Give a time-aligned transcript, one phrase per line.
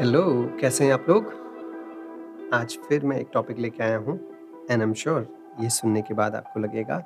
[0.00, 0.22] Hello
[0.60, 1.24] कैसे हैं आप लोग?
[2.54, 4.14] आज फिर मैं एक टॉपिक लेके आया हूँ
[4.70, 5.26] एंड एम श्योर
[5.60, 6.96] ये सुनने के बाद आपको लगेगा,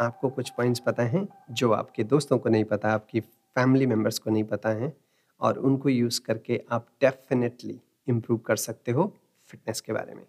[0.00, 4.30] आपको कुछ पॉइंट्स पता हैं जो आपके दोस्तों को नहीं पता, आपकी फैमिली मेंबर्स को
[4.30, 4.92] नहीं पता हैं,
[5.40, 9.12] और उनको यूज़ करके आप डेफिनेटली इम्प्रूव कर सकते हो
[9.46, 10.24] फिटनेस के बारे में।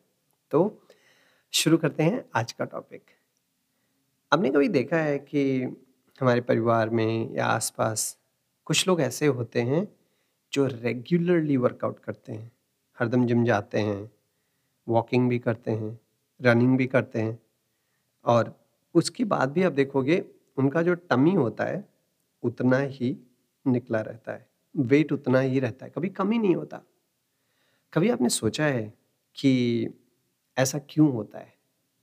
[0.51, 0.81] तो
[1.53, 3.01] शुरू करते हैं आज का टॉपिक
[4.31, 5.61] आपने कभी देखा है कि
[6.21, 8.17] हमारे परिवार में या आसपास
[8.65, 9.87] कुछ लोग ऐसे होते हैं
[10.53, 12.51] जो रेगुलरली वर्कआउट करते हैं,
[12.99, 14.11] हरदम जिम जाते हैं
[14.87, 15.99] वॉकिंग भी करते हैं
[16.41, 17.39] रनिंग भी करते हैं
[18.25, 18.59] और
[18.95, 20.25] उसके बाद भी आप देखोगे
[20.57, 21.89] उनका जो टमी होता है,
[22.43, 23.17] उतना ही
[23.67, 24.47] निकला रहता है
[24.77, 26.81] वेट उतना ही रहता है, कभी कम ही नहीं होता।
[27.93, 28.93] कभी आपने सोचा है
[29.35, 29.87] कि
[30.57, 31.53] ऐसा क्यों होता है?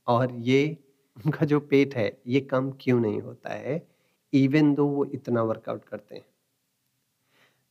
[0.07, 0.77] और ये
[1.17, 3.87] उनका जो पेट है, ये कम क्यों नहीं होता है
[4.33, 6.25] इवन दो वो इतना वर्कआउट करते हैं?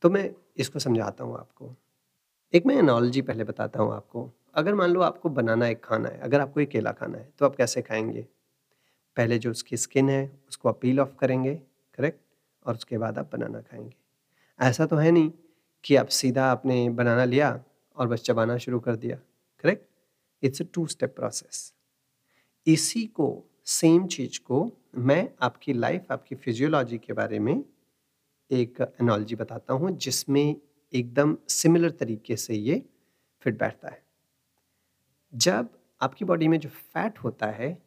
[0.03, 1.75] तो मैं इसको समझाता हूँ आपको।
[2.53, 6.19] एक मैं एनोलॉजी पहले बताता हूँ आपको। अगर मान लो आपको बनाना एक खाना है,
[6.19, 8.21] अगर आपको एक केला खाना है तो आप कैसे खाएँगे?
[9.17, 11.55] पहले जो उसकी स्किन है, उसको आप पील ऑफ़ करेंगे
[11.97, 12.19] करेक्ट
[12.65, 13.93] और उसके बाद आप बनाना खाएँगे।
[14.59, 15.31] ऐसा तो है नहीं
[15.83, 17.59] कि आप सीधा आपने बनाना लिया
[17.97, 19.17] और बस चबाना शुरू कर दिया
[19.63, 19.87] correct
[20.43, 21.73] it's a two step process
[22.67, 23.27] इसी को
[23.65, 27.63] सेम चीज़ को मैं आपकी लाइफ आपकी फिजियोलॉजी के बारे में
[28.51, 30.55] एक एनोलॉजी बताता हूँ, जिसमें
[30.93, 32.85] एकदम सिमिलर तरीके से ये
[33.41, 34.03] फिट बैठता है।
[35.33, 35.69] जब
[36.01, 37.77] आपकी बॉडी में जो फैट होता है,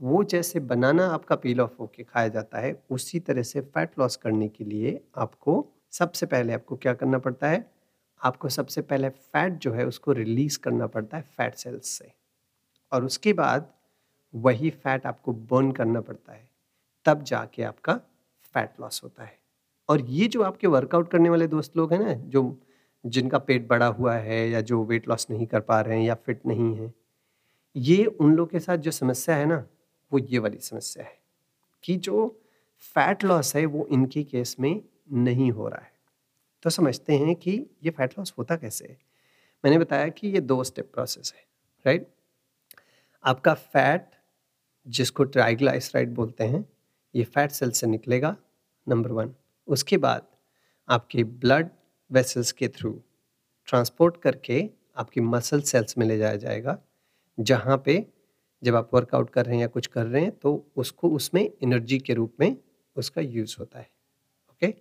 [0.00, 4.16] वो जैसे बनाना आपका पील ऑफ़ होके खाया जाता है, उसी तरह से फैट लॉस
[4.16, 7.70] करने के लिए आपको सबसे पहले आपको क्या करना पड़ता है?
[8.22, 12.12] आपको सबसे पहले फैट जो है उसको रिलीज़ करना पड़ता है फैट सेल्स से।
[12.92, 13.72] और उसके बाद
[14.34, 16.48] वही फैट आपको बर्न करना पड़ता है,
[17.04, 18.00] तब जाके आपका
[18.54, 19.43] फैट लॉस होता है।
[19.88, 22.60] और ये जो आपके वर्कआउट करने वाले दोस्त लोग हैं ना, जो
[23.04, 26.14] जिनका पेट बड़ा हुआ है या जो वेट लॉस नहीं कर पा रहे हैं या
[26.16, 26.92] फिट नहीं है,
[27.76, 29.64] ये उन लोग के साथ जो समस्या है ना,
[30.12, 31.18] वो ये वाली समस्या है
[31.84, 32.40] कि जो
[32.94, 34.80] फैट लॉस है वो इनके केस में
[35.12, 35.92] नहीं हो रहा है।
[36.62, 37.50] तो समझते हैं कि
[37.84, 38.96] ये फैट लॉस होता कैसे है।
[39.64, 41.42] मैंने बताया कि ये दो स्टेप प्रोसेस है
[41.84, 42.06] राइट
[43.24, 44.10] आपका फैट
[44.86, 46.64] जिसको ट्राइग्लाइसराइड बोलते हैं,
[47.14, 48.36] ये फैट सेल से निकलेगा
[48.86, 49.34] नंबर वन
[49.68, 50.26] उसके बाद
[50.88, 51.68] आपके ब्लड
[52.10, 52.92] वेसल्स के थ्रू
[53.68, 56.78] ट्रांसपोर्ट करके आपकी मसल सेल्स में ले जाया जाएगा,
[57.38, 58.04] जहाँ पे
[58.62, 61.98] जब आप वर्कआउट कर रहे हैं या कुछ कर रहे हैं तो उसको उसमें एनर्जी
[61.98, 62.56] के रूप में
[62.96, 63.88] उसका यूज़ होता है
[64.50, 64.74] ओके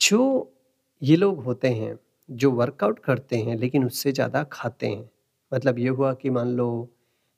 [0.00, 0.52] जो
[1.02, 5.08] ये लोग होते हैं, जो वर्कआउट करते हैं, लेकिन उससे ज़्यादा खाते हैं
[5.52, 6.68] मतलब ये हुआ कि मान लो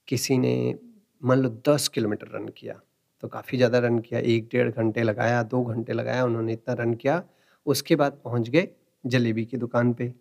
[0.08, 0.74] किसी ने,
[1.22, 2.80] मान लो दस किलोमीटर रन किया
[3.24, 6.92] तो काफ़ी ज़्यादा रन किया, एक डेढ़ घंटे लगाया, दो घंटे लगाया, उन्होंने इतना रन
[6.94, 7.22] किया,
[7.66, 8.68] उसके बाद पहुँच गए
[9.04, 10.12] जलेबी की दुकान पे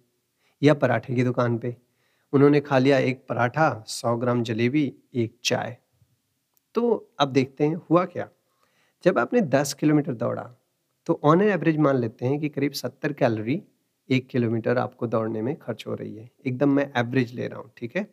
[0.62, 1.76] या पराठे की दुकान पे।
[2.34, 5.78] उन्होंने खा लिया एक पराठा, सौ ग्राम जलेबी, एक चाय।
[6.76, 8.30] तो अब देखते हैं, हुआ क्या?
[9.04, 10.50] जब आपने दस किलोमीटर दौड़ा
[11.08, 13.62] तो ऑन एन एवरेज मान लेते हैं कि करीब सत्तर कैलोरी
[14.10, 17.72] एक किलोमीटर आपको दौड़ने में खर्च हो रही है। एकदम मैं एवरेज ले रहा हूँ,
[17.78, 18.08] ठीक है?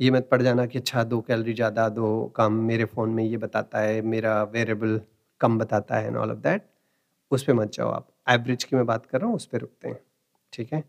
[0.00, 3.36] ये मत पड़ जाना कि अच्छा दो कैलोरी ज़्यादा दो कम, मेरे फ़ोन में ये
[3.36, 5.00] बताता है, मेरा वेरिएबल
[5.40, 6.66] कम बताता है एंड ऑल ऑफ़ दैट
[7.30, 9.88] उस पर मत जाओ आप। एवरेज की मैं बात कर रहा हूँ, उस पर रुकते
[9.88, 9.98] हैं,
[10.52, 10.82] ठीक है?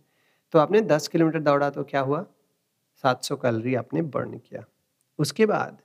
[0.53, 2.25] तो आपने दस किलोमीटर दौड़ा तो क्या हुआ?
[3.03, 4.63] सात सौ कैलोरी आपने बर्न किया।
[5.19, 5.77] उसके बाद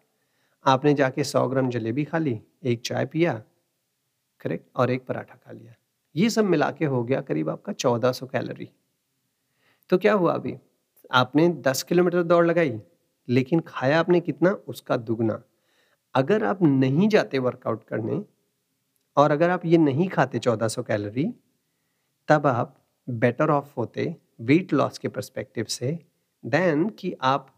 [0.64, 3.32] आपने जाके सौ ग्राम जलेबी खा ली, एक चाय पिया
[4.40, 5.74] करेक्ट और एक पराठा खा लिया।
[6.14, 8.68] ये सब मिला के हो गया करीब आपका चौदह सौ कैलोरी
[9.90, 10.56] तो क्या हुआ अभी?
[11.10, 12.80] आपने दस किलोमीटर दौड़ लगाई
[13.28, 14.50] लेकिन खाया आपने कितना?
[14.50, 15.42] उसका दुगना।
[16.14, 18.24] अगर आप नहीं जाते वर्कआउट करने
[19.16, 21.34] और अगर आप ये नहीं खाते 1400 कैलोरी
[22.28, 22.76] तब आप
[23.08, 25.98] बेटर ऑफ़ होते वेट लॉस के परस्पेक्टिव से
[26.44, 27.48] देन कि आप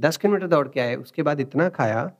[0.00, 2.12] 10 किलोमीटर दौड़ के आए, उसके बाद इतना खाया,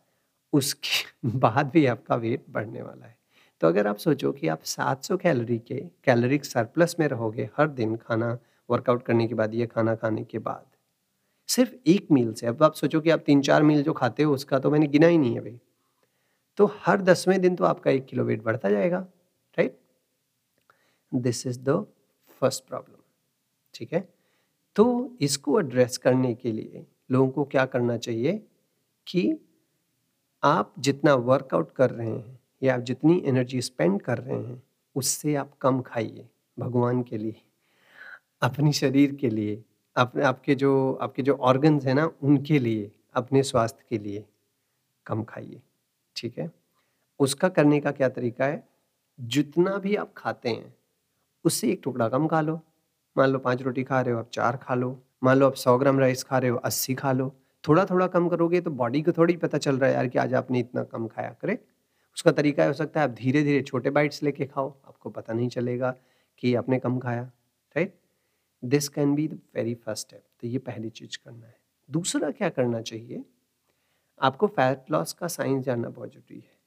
[0.53, 3.19] उसके बाद भी आपका वेट बढ़ने वाला है।
[3.61, 7.97] तो अगर आप सोचो कि आप 700 कैलोरी के कैलोरिक सरप्लस में रहोगे हर दिन
[7.97, 8.39] खाना
[8.71, 10.67] वर्कआउट करने के बाद ये खाना खाने के बाद
[11.55, 14.35] सिर्फ़ एक मील से। अब आप सोचो कि आप तीन चार मील जो खाते हो,
[14.35, 15.59] उसका तो मैंने गिना ही नहीं है भाई।
[16.59, 18.99] तो हर दसवें दिन तो आपका एक किलो वेट बढ़ता जाएगा
[19.59, 19.79] right
[21.13, 21.85] this is the
[22.41, 22.97] first problem
[23.75, 24.09] ठीक है?
[24.77, 28.33] तो इसको एड्रेस करने के लिए लोगों को क्या करना चाहिए
[29.07, 29.35] कि
[30.43, 34.63] आप जितना वर्कआउट कर रहे हैं या आप जितनी एनर्जी स्पेंड कर रहे हैं,
[34.97, 36.29] उससे आप कम खाइए,
[36.59, 37.35] भगवान के लिए,
[38.43, 39.63] अपने शरीर के लिए।
[39.97, 44.25] अपने, आपके जो आपके जो ऑर्गन्स हैं ना, उनके लिए, अपने स्वास्थ्य के लिए
[45.07, 45.61] कम खाइए,
[46.17, 46.51] ठीक है?
[47.21, 48.63] उसका करने का क्या तरीका है?
[49.19, 50.75] जितना भी आप खाते हैं,
[51.45, 52.61] उससे एक टुकड़ा कम खा लो।
[53.17, 55.77] मान लो पाँच रोटी खा रहे हो, आप चार खा लो। मान लो आप सौ
[55.79, 57.33] ग्राम राइस खा रहे हो, अस्सी खा लो।
[57.65, 60.35] थोड़ा थोड़ा कम करोगे तो बॉडी को थोड़ी पता चल रहा है यार कि आज
[60.35, 61.65] आपने इतना कम खाया करेक्ट
[62.17, 65.49] उसका तरीका हो सकता है आप धीरे धीरे छोटे बाइट्स लेके खाओ, आपको पता नहीं
[65.49, 65.95] चलेगा
[66.43, 67.95] कि आपने कम खाया right
[68.63, 71.57] this can be the very first step तो ये पहली चीज़ करना है।
[71.89, 73.25] दूसरा क्या करना चाहिए?
[74.21, 76.59] आपको फैट लॉस का साइंस जानना बहुत ज़रूरी है।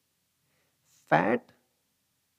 [1.11, 1.51] Fat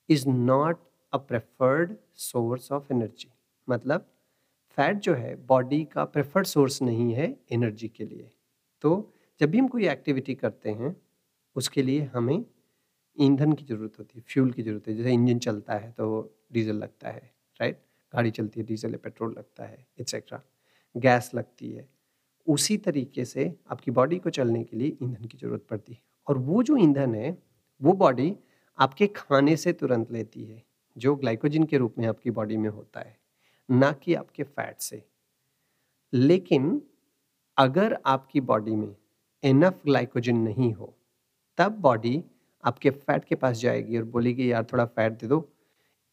[0.09, 0.79] is not
[1.13, 3.31] a preferred source of energy
[3.67, 4.05] मतलब
[4.77, 8.29] फैट जो है बॉडी का प्रेफर्ड सोर्स नहीं है एनर्जी के लिए।
[8.83, 10.95] तो जब भी हम कोई एक्टिविटी करते हैं,
[11.55, 12.43] उसके लिए हमें
[13.17, 16.07] ईंधन की ज़रूरत होती है फ्यूल की ज़रूरत है। जैसे इंजन चलता है तो
[16.53, 17.79] डीजल लगता है राइट
[18.17, 20.41] गाड़ी चलती है, डीजल या पेट्रोल लगता है एक्सेट्रा
[20.97, 21.89] गैस लगती है।
[22.47, 26.37] उसी तरीके से आपकी बॉडी को चलने के लिए ईंधन की ज़रूरत पड़ती है। और
[26.37, 27.37] वो जो ईंधन है,
[27.81, 28.35] वो बॉडी
[28.79, 30.63] आपके खाने से तुरंत लेती है,
[30.97, 33.17] जो ग्लाइकोजिन के रूप में आपकी बॉडी में होता है,
[33.71, 35.03] ना कि आपके फैट से।
[36.13, 36.81] लेकिन
[37.57, 38.95] अगर आपकी बॉडी में
[39.43, 40.97] इनफ ग्लाइकोजिन नहीं हो,
[41.57, 42.23] तब बॉडी
[42.63, 45.49] आपके फैट के पास जाएगी और बोलेगी, यार, थोड़ा फैट दे दो।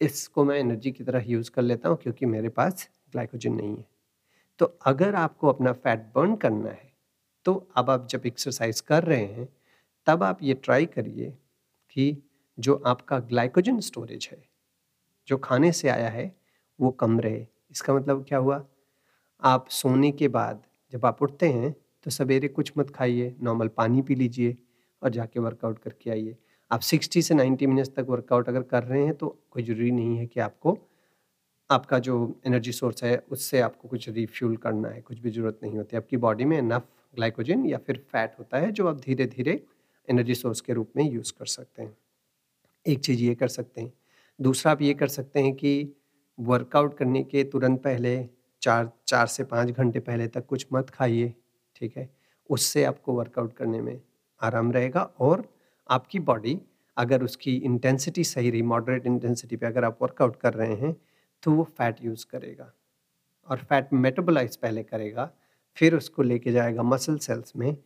[0.05, 3.85] इसको मैं एनर्जी की तरह यूज़ कर लेता हूँ क्योंकि मेरे पास ग्लाइकोजन नहीं है।
[4.59, 6.93] तो अगर आपको अपना फैट बर्न करना है
[7.45, 9.47] तो अब आप जब एक्सरसाइज कर रहे हैं,
[10.07, 11.29] तब आप ये ट्राई करिए
[11.95, 12.17] कि
[12.57, 14.41] जो आपका ग्लाइकोजन स्टोरेज है,
[15.27, 16.31] जो खाने से आया है,
[16.79, 18.63] वो कम रहे। इसका मतलब क्या हुआ?
[19.41, 20.63] आप सोने के बाद
[20.93, 21.71] जब आप उठते हैं
[22.05, 24.57] तो सवेरे कुछ मत खाइए, नॉर्मल पानी पी लीजिए
[25.01, 26.35] और जाके वर्कआउट करके आइए।
[26.71, 30.17] आप 60 से 90 मिनट्स तक वर्कआउट अगर कर रहे हैं तो कोई ज़रूरी नहीं
[30.17, 30.77] है कि आपको,
[31.69, 35.77] आपका जो एनर्जी सोर्स है, उससे आपको कुछ रिफ्यूल करना है, कुछ भी ज़रूरत नहीं
[35.77, 39.63] होती। आपकी बॉडी में इनफ ग्लाइकोजन या फिर फैट होता है, जो आप धीरे धीरे
[40.09, 41.97] एनर्जी सोर्स के रूप में यूज़ कर सकते हैं।
[42.87, 43.93] एक चीज़ ये कर सकते हैं।
[44.41, 45.95] दूसरा, आप ये कर सकते हैं कि
[46.39, 48.29] वर्कआउट करने के तुरंत पहले,
[48.61, 51.33] चार चार से पाँच घंटे पहले तक कुछ मत खाइए,
[51.75, 52.09] ठीक है?
[52.49, 54.01] उससे आपको वर्कआउट करने में
[54.41, 55.54] आराम रहेगा और
[55.89, 56.59] आपकी बॉडी
[56.97, 60.95] अगर उसकी इंटेंसिटी सही रही मॉडरेट इंटेंसिटी पे अगर आप वर्कआउट कर रहे हैं
[61.43, 62.71] तो वो फैट यूज़ करेगा।
[63.47, 65.29] और फैट मेटाबोलाइज पहले करेगा,
[65.77, 67.77] फिर उसको लेके जाएगा मसल सेल्स में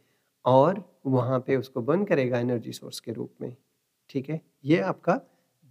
[0.46, 3.56] और वहाँ पे उसको बर्न करेगा एनर्जी सोर्स के रूप में।
[4.10, 4.42] ठीक है?
[4.66, 5.19] ये आपका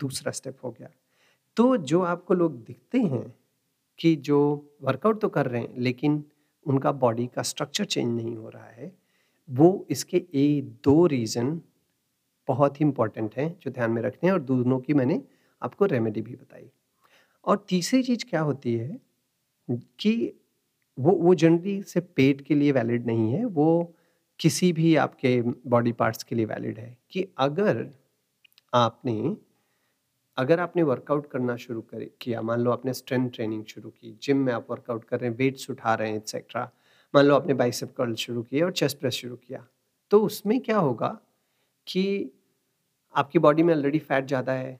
[0.01, 0.89] दूसरा स्टेप हो गया।
[1.57, 3.35] तो जो आपको लोग दिखते हैं
[3.99, 4.39] कि जो
[4.83, 6.25] वर्कआउट तो कर रहे हैं, लेकिन
[6.67, 8.93] उनका बॉडी का स्ट्रक्चर चेंज नहीं हो रहा है,
[9.49, 11.61] वो इसके ए दो रीज़न
[12.49, 15.23] बहुत ही इंपॉर्टेंट हैं, जो ध्यान में रखते हैं और दोनों की मैंने
[15.63, 16.71] आपको रेमेडी भी बताई।
[17.45, 19.01] और तीसरी चीज़ क्या होती है
[20.01, 20.15] कि
[20.99, 23.95] वो वो जनरली से पेट के लिए वैलिड नहीं है, वो
[24.41, 27.87] किसी भी आपके बॉडी पार्ट्स के लिए वैलिड है कि अगर
[28.73, 29.37] आपने
[30.37, 34.37] अगर आपने वर्कआउट करना शुरू कर, किया, मान लो आपने स्ट्रेंथ ट्रेनिंग शुरू की जिम
[34.37, 36.71] में आप वर्कआउट कर रहे हैं वेट्स उठा रहे हैं एक्सेट्रा
[37.15, 39.67] मान लो आपने बाइसेप कर्ल शुरू किया और चेस्ट प्रेस शुरू किया
[40.11, 41.09] तो उसमें क्या होगा
[41.87, 42.05] कि
[43.19, 44.79] आपकी बॉडी में ऑलरेडी फैट ज़्यादा है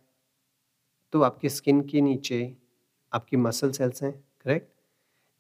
[1.13, 2.41] तो आपकी स्किन के नीचे
[3.13, 4.13] आपकी मसल सेल्स हैं
[4.45, 4.69] करेक्ट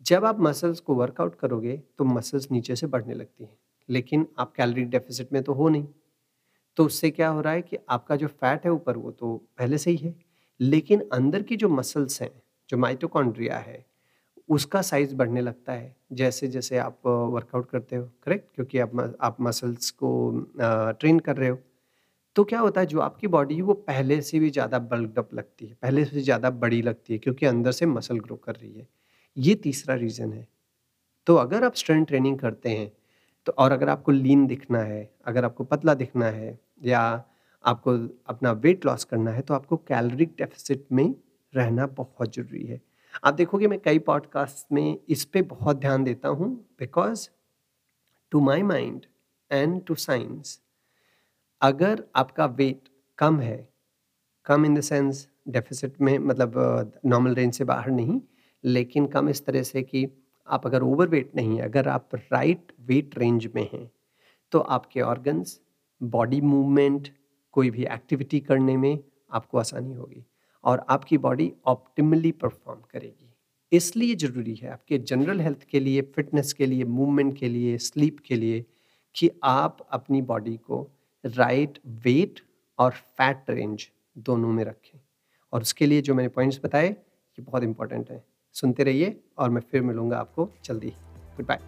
[0.06, 3.56] जब आप मसल्स को वर्कआउट करोगे तो मसल्स नीचे से बढ़ने लगती हैं,
[3.88, 5.86] लेकिन आप कैलोरी डेफिसिट में तो हो नहीं।
[6.76, 9.78] तो उससे क्या हो रहा है कि आपका जो फैट है ऊपर, वो तो पहले
[9.78, 10.14] से ही है,
[10.60, 12.30] लेकिन अंदर की जो मसल्स हैं,
[12.70, 13.84] जो माइटोकॉन्ड्रिया है,
[14.48, 19.36] उसका साइज़ बढ़ने लगता है, जैसे जैसे आप वर्कआउट करते हो करेक्ट क्योंकि आप आप
[19.42, 20.10] मसल्स को
[20.60, 21.58] ट्रेन कर रहे हो।
[22.38, 25.74] तो क्या होता है, जो आपकी बॉडी वो पहले से भी ज़्यादा बल्कअप लगती है,
[25.74, 28.86] पहले से ज़्यादा बड़ी लगती है, क्योंकि अंदर से मसल ग्रो कर रही है।
[29.36, 30.46] ये तीसरा रीज़न है।
[31.26, 32.90] तो अगर आप स्ट्रेंथ ट्रेनिंग करते हैं
[33.46, 37.00] तो और अगर आपको लीन दिखना है, अगर आपको पतला दिखना है, या
[37.64, 37.96] आपको
[38.28, 41.14] अपना वेट लॉस करना है तो आपको कैलोरिक डेफिसिट में
[41.52, 42.80] रहना बहुत ज़रूरी है।
[43.24, 47.28] आप देखोगे, मैं कई पॉडकास्ट में इस पर बहुत ध्यान देता हूँ because
[48.32, 49.06] to my mind
[49.50, 50.58] and to science
[51.62, 52.88] अगर आपका वेट
[53.18, 53.68] कम है,
[54.46, 58.20] कम इन द सेंस डेफिसिट में मतलब नॉर्मल रेंज से बाहर नहीं,
[58.64, 60.06] लेकिन कम इस तरह से कि
[60.48, 63.90] आप अगर ओवर वेट नहीं है, अगर आप राइट वेट रेंज में हैं
[64.52, 65.58] तो आपके ऑर्गन्स
[66.00, 67.08] बॉडी मूवमेंट
[67.54, 68.98] कोई भी एक्टिविटी करने में
[69.32, 70.24] आपको आसानी होगी
[70.64, 73.32] और आपकी बॉडी ऑप्टिमली परफॉर्म करेगी।
[73.72, 78.20] इसलिए ज़रूरी है आपके जनरल हेल्थ के लिए फिटनेस के लिए मूवमेंट के लिए स्लीप
[78.26, 78.64] के लिए
[79.14, 80.88] कि आप अपनी बॉडी को
[81.24, 82.40] राइट वेट
[82.78, 85.00] और फैट रेंज दोनों में रखें।
[85.52, 89.60] और उसके लिए जो मैंने पॉइंट्स बताए, ये बहुत इंपॉर्टेंट हैं। सुनते रहिए और मैं
[89.60, 90.90] फिर मिलूँगा आपको जल्दी।
[91.36, 91.60] Good bye